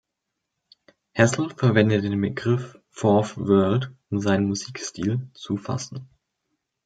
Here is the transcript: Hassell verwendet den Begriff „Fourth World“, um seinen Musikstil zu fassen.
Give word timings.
Hassell 1.15 1.51
verwendet 1.55 2.03
den 2.03 2.19
Begriff 2.19 2.75
„Fourth 2.89 3.37
World“, 3.37 3.91
um 4.09 4.17
seinen 4.19 4.47
Musikstil 4.47 5.29
zu 5.35 5.57
fassen. 5.57 6.09